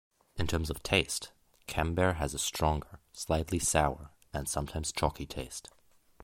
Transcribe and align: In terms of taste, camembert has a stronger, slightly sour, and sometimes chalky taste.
In 0.35 0.47
terms 0.47 0.71
of 0.71 0.81
taste, 0.81 1.31
camembert 1.67 2.13
has 2.15 2.33
a 2.33 2.39
stronger, 2.39 3.01
slightly 3.13 3.59
sour, 3.59 4.09
and 4.33 4.49
sometimes 4.49 4.91
chalky 4.91 5.27
taste. 5.27 5.69